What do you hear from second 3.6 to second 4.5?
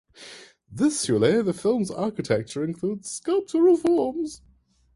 forms.